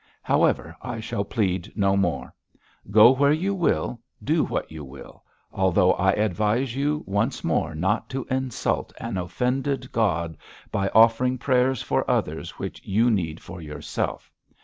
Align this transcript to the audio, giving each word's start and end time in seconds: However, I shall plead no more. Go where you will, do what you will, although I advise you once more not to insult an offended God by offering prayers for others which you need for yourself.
However, 0.23 0.75
I 0.81 0.99
shall 0.99 1.23
plead 1.23 1.71
no 1.75 1.95
more. 1.95 2.33
Go 2.89 3.11
where 3.11 3.31
you 3.31 3.53
will, 3.53 4.01
do 4.23 4.43
what 4.43 4.71
you 4.71 4.83
will, 4.83 5.23
although 5.51 5.93
I 5.93 6.13
advise 6.13 6.75
you 6.75 7.03
once 7.05 7.43
more 7.43 7.75
not 7.75 8.09
to 8.09 8.25
insult 8.27 8.91
an 8.99 9.15
offended 9.17 9.91
God 9.91 10.37
by 10.71 10.89
offering 10.95 11.37
prayers 11.37 11.83
for 11.83 12.09
others 12.09 12.57
which 12.57 12.81
you 12.83 13.11
need 13.11 13.39
for 13.41 13.61
yourself. 13.61 14.31